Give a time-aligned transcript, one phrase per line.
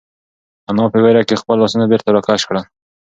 [0.71, 2.63] انا په وېره کې خپل لاسونه بېرته راکش کړل.